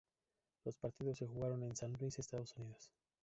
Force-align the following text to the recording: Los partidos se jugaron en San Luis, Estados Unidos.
Los 0.65 0.77
partidos 0.77 1.19
se 1.19 1.27
jugaron 1.27 1.61
en 1.61 1.75
San 1.75 1.93
Luis, 1.93 2.17
Estados 2.17 2.55
Unidos. 2.57 2.89